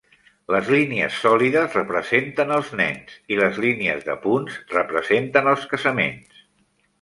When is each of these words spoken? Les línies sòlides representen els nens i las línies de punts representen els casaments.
Les 0.53 0.69
línies 0.75 1.17
sòlides 1.25 1.75
representen 1.77 2.53
els 2.55 2.71
nens 2.79 3.19
i 3.35 3.37
las 3.41 3.61
línies 3.67 4.09
de 4.09 4.17
punts 4.25 4.57
representen 4.79 5.53
els 5.53 5.69
casaments. 5.75 6.43